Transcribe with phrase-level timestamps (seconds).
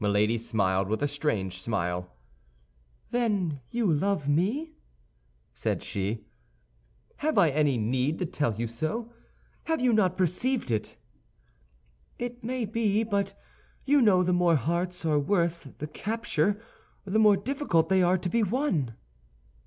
[0.00, 2.16] Milady smiled with a strange smile.
[3.10, 4.72] "Then you love me?"
[5.52, 6.24] said she.
[7.16, 9.12] "Have I any need to tell you so?
[9.64, 10.96] Have you not perceived it?"
[12.18, 13.38] "It may be; but
[13.84, 16.58] you know the more hearts are worth the capture,
[17.04, 18.94] the more difficult they are to be won."